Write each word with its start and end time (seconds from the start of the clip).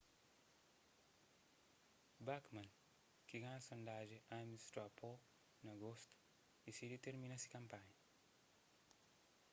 bachmann 2.29 2.71
ki 3.27 3.41
ganha 3.43 3.59
sondajen 3.67 4.25
ames 4.39 4.65
straw 4.71 4.89
poll 5.01 5.21
na 5.63 5.71
agostu 5.77 6.19
disidi 6.65 7.01
tirmina 7.05 7.41
se 7.43 7.47
kanpanha 7.55 7.97